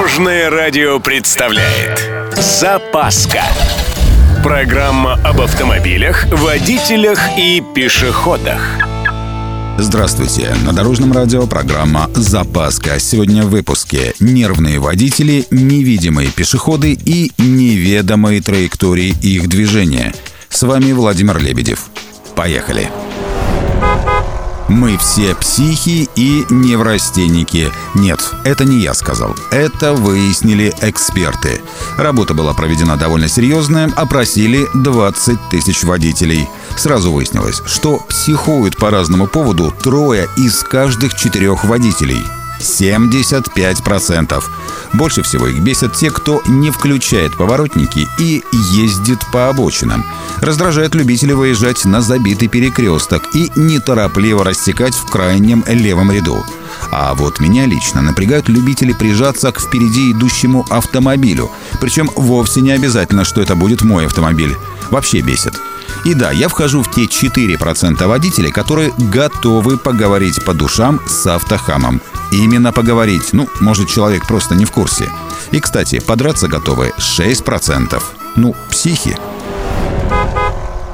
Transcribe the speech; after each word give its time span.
Дорожное 0.00 0.48
радио 0.48 0.98
представляет 0.98 2.10
Запаска 2.34 3.42
Программа 4.42 5.20
об 5.22 5.42
автомобилях, 5.42 6.24
водителях 6.32 7.20
и 7.36 7.62
пешеходах 7.74 8.62
Здравствуйте! 9.76 10.54
На 10.64 10.72
Дорожном 10.72 11.12
радио 11.12 11.46
программа 11.46 12.08
«Запаска». 12.14 12.98
Сегодня 12.98 13.42
в 13.42 13.50
выпуске 13.50 14.14
«Нервные 14.20 14.78
водители», 14.78 15.44
«Невидимые 15.50 16.30
пешеходы» 16.30 16.92
и 16.92 17.32
«Неведомые 17.36 18.40
траектории 18.40 19.14
их 19.20 19.48
движения». 19.50 20.14
С 20.48 20.62
вами 20.62 20.92
Владимир 20.92 21.38
Лебедев. 21.38 21.90
Поехали! 22.34 22.88
Мы 24.70 24.96
все 24.98 25.34
психи 25.34 26.08
и 26.14 26.46
неврастенники. 26.48 27.72
Нет, 27.96 28.20
это 28.44 28.64
не 28.64 28.78
я 28.78 28.94
сказал. 28.94 29.34
Это 29.50 29.94
выяснили 29.94 30.72
эксперты. 30.80 31.60
Работа 31.98 32.34
была 32.34 32.54
проведена 32.54 32.96
довольно 32.96 33.26
серьезная, 33.28 33.92
опросили 33.96 34.68
20 34.74 35.48
тысяч 35.50 35.82
водителей. 35.82 36.48
Сразу 36.76 37.10
выяснилось, 37.10 37.60
что 37.66 37.98
психуют 38.08 38.76
по 38.76 38.90
разному 38.90 39.26
поводу 39.26 39.74
трое 39.82 40.28
из 40.36 40.62
каждых 40.62 41.16
четырех 41.16 41.64
водителей– 41.64 42.22
75%. 42.60 44.44
Больше 44.92 45.22
всего 45.22 45.46
их 45.48 45.60
бесят 45.60 45.94
те, 45.94 46.10
кто 46.10 46.42
не 46.46 46.70
включает 46.70 47.36
поворотники 47.36 48.08
и 48.18 48.42
ездит 48.72 49.20
по 49.32 49.48
обочинам. 49.48 50.04
Раздражает 50.40 50.94
любителей 50.94 51.34
выезжать 51.34 51.84
на 51.84 52.00
забитый 52.00 52.48
перекресток 52.48 53.22
и 53.34 53.50
неторопливо 53.56 54.44
растекать 54.44 54.94
в 54.94 55.06
крайнем 55.06 55.64
левом 55.66 56.10
ряду. 56.10 56.44
А 56.90 57.14
вот 57.14 57.40
меня 57.40 57.66
лично 57.66 58.02
напрягают 58.02 58.48
любители 58.48 58.92
прижаться 58.92 59.52
к 59.52 59.60
впереди 59.60 60.12
идущему 60.12 60.66
автомобилю. 60.70 61.50
Причем 61.80 62.10
вовсе 62.16 62.60
не 62.60 62.72
обязательно, 62.72 63.24
что 63.24 63.40
это 63.40 63.54
будет 63.54 63.82
мой 63.82 64.06
автомобиль. 64.06 64.56
Вообще 64.90 65.20
бесит. 65.20 65.60
И 66.04 66.14
да, 66.14 66.30
я 66.30 66.48
вхожу 66.48 66.82
в 66.82 66.90
те 66.90 67.04
4% 67.04 68.06
водителей, 68.06 68.50
которые 68.50 68.92
готовы 68.96 69.76
поговорить 69.76 70.44
по 70.44 70.54
душам 70.54 71.00
с 71.06 71.26
автохамом. 71.26 72.00
Именно 72.32 72.72
поговорить. 72.72 73.32
Ну, 73.32 73.48
может, 73.60 73.88
человек 73.88 74.26
просто 74.26 74.54
не 74.54 74.64
в 74.64 74.72
курсе. 74.72 75.08
И, 75.50 75.60
кстати, 75.60 76.00
подраться 76.00 76.48
готовы 76.48 76.92
6%. 76.98 78.02
Ну, 78.36 78.54
психи. 78.70 79.16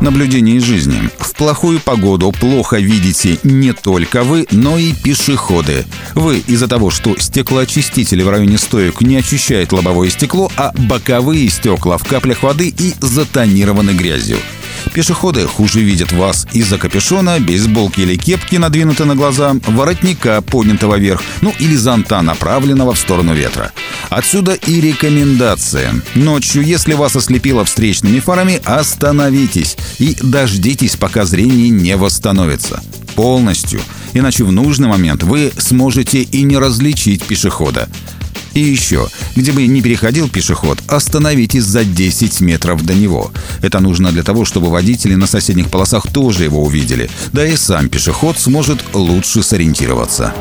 Наблюдение 0.00 0.56
из 0.56 0.62
жизни. 0.62 1.10
В 1.18 1.34
плохую 1.34 1.80
погоду 1.80 2.30
плохо 2.32 2.76
видите 2.76 3.38
не 3.42 3.72
только 3.72 4.24
вы, 4.24 4.46
но 4.50 4.78
и 4.78 4.92
пешеходы. 4.92 5.86
Вы 6.14 6.38
из-за 6.46 6.68
того, 6.68 6.90
что 6.90 7.18
стеклоочистители 7.18 8.22
в 8.22 8.28
районе 8.28 8.58
стоек 8.58 9.00
не 9.00 9.16
очищают 9.16 9.72
лобовое 9.72 10.10
стекло, 10.10 10.50
а 10.56 10.72
боковые 10.88 11.48
стекла 11.48 11.96
в 11.98 12.06
каплях 12.06 12.42
воды 12.42 12.74
и 12.78 12.94
затонированы 13.00 13.92
грязью. 13.92 14.38
Пешеходы 14.96 15.46
хуже 15.46 15.82
видят 15.82 16.10
вас 16.12 16.46
из-за 16.54 16.78
капюшона, 16.78 17.38
бейсболки 17.38 18.00
или 18.00 18.16
кепки 18.16 18.56
надвинуты 18.56 19.04
на 19.04 19.14
глаза, 19.14 19.54
воротника, 19.66 20.40
поднятого 20.40 20.96
вверх, 20.96 21.20
ну 21.42 21.52
или 21.58 21.76
зонта, 21.76 22.22
направленного 22.22 22.94
в 22.94 22.98
сторону 22.98 23.34
ветра. 23.34 23.72
Отсюда 24.08 24.54
и 24.54 24.80
рекомендация. 24.80 25.92
Ночью, 26.14 26.62
если 26.62 26.94
вас 26.94 27.14
ослепило 27.14 27.66
встречными 27.66 28.20
фарами, 28.20 28.58
остановитесь 28.64 29.76
и 29.98 30.16
дождитесь, 30.22 30.96
пока 30.96 31.26
зрение 31.26 31.68
не 31.68 31.94
восстановится. 31.94 32.82
Полностью. 33.14 33.82
Иначе 34.14 34.44
в 34.44 34.52
нужный 34.52 34.88
момент 34.88 35.22
вы 35.22 35.52
сможете 35.58 36.22
и 36.22 36.42
не 36.42 36.56
различить 36.56 37.22
пешехода. 37.22 37.90
И 38.56 38.60
еще, 38.60 39.06
где 39.34 39.52
бы 39.52 39.66
ни 39.66 39.82
переходил 39.82 40.30
пешеход, 40.30 40.78
остановитесь 40.88 41.64
за 41.64 41.84
10 41.84 42.40
метров 42.40 42.82
до 42.86 42.94
него. 42.94 43.30
Это 43.60 43.80
нужно 43.80 44.10
для 44.12 44.22
того, 44.22 44.46
чтобы 44.46 44.70
водители 44.70 45.14
на 45.14 45.26
соседних 45.26 45.68
полосах 45.68 46.10
тоже 46.10 46.44
его 46.44 46.64
увидели. 46.64 47.10
Да 47.34 47.46
и 47.46 47.54
сам 47.54 47.90
пешеход 47.90 48.38
сможет 48.38 48.82
лучше 48.94 49.42
сориентироваться. 49.42 50.32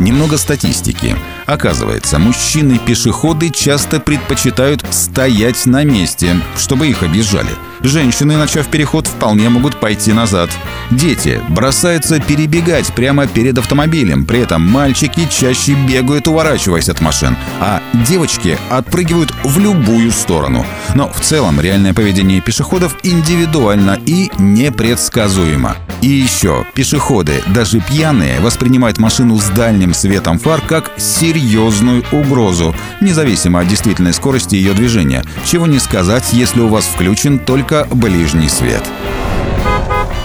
Немного 0.00 0.38
статистики. 0.38 1.14
Оказывается, 1.44 2.18
мужчины-пешеходы 2.18 3.50
часто 3.50 4.00
предпочитают 4.00 4.82
стоять 4.90 5.66
на 5.66 5.84
месте, 5.84 6.36
чтобы 6.56 6.88
их 6.88 7.02
объезжали. 7.02 7.50
Женщины, 7.82 8.38
начав 8.38 8.68
переход, 8.68 9.06
вполне 9.06 9.50
могут 9.50 9.78
пойти 9.78 10.14
назад. 10.14 10.48
Дети 10.90 11.42
бросаются 11.50 12.18
перебегать 12.18 12.94
прямо 12.94 13.26
перед 13.26 13.58
автомобилем, 13.58 14.24
при 14.24 14.40
этом 14.40 14.66
мальчики 14.66 15.28
чаще 15.30 15.74
бегают, 15.74 16.28
уворачиваясь 16.28 16.88
от 16.88 17.02
машин, 17.02 17.36
а 17.60 17.82
девочки 17.92 18.56
отпрыгивают 18.70 19.34
в 19.44 19.58
любую 19.58 20.12
сторону. 20.12 20.64
Но 20.94 21.10
в 21.10 21.20
целом 21.20 21.60
реальное 21.60 21.92
поведение 21.92 22.40
пешеходов 22.40 22.96
индивидуально 23.02 23.98
и 24.06 24.30
непредсказуемо. 24.38 25.76
И 26.02 26.08
еще, 26.08 26.64
пешеходы, 26.74 27.42
даже 27.48 27.80
пьяные, 27.80 28.40
воспринимают 28.40 28.98
машину 28.98 29.38
с 29.38 29.48
дальним 29.50 29.92
светом 29.92 30.38
фар 30.38 30.60
как 30.66 30.90
серьезную 30.96 32.04
угрозу, 32.10 32.74
независимо 33.00 33.60
от 33.60 33.68
действительной 33.68 34.14
скорости 34.14 34.54
ее 34.54 34.72
движения. 34.72 35.24
Чего 35.44 35.66
не 35.66 35.78
сказать, 35.78 36.32
если 36.32 36.60
у 36.60 36.68
вас 36.68 36.86
включен 36.86 37.38
только 37.38 37.86
ближний 37.90 38.48
свет. 38.48 38.82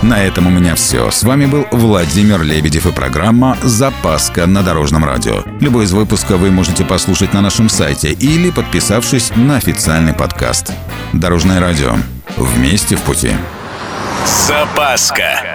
На 0.02 0.24
этом 0.24 0.48
у 0.48 0.50
меня 0.50 0.76
все. 0.76 1.10
С 1.10 1.24
вами 1.24 1.46
был 1.46 1.66
Владимир 1.72 2.44
Лебедев 2.44 2.86
и 2.86 2.92
программа 2.92 3.58
«Запаска 3.64 4.46
на 4.46 4.62
Дорожном 4.62 5.04
радио». 5.04 5.44
Любой 5.60 5.86
из 5.86 5.94
выпусков 5.94 6.40
вы 6.40 6.52
можете 6.52 6.86
послушать 6.86 7.34
на 7.34 7.42
нашем 7.42 7.70
сайте 7.70 8.12
или 8.12 8.52
подписавшись 8.52 9.32
на 9.36 9.58
официальный 9.58 10.14
подкаст. 10.14 10.72
Дорожное 11.12 11.60
радио. 11.60 11.96
Вместе 12.38 12.96
в 12.96 13.02
пути. 13.02 13.32
Запаска. 14.26 15.55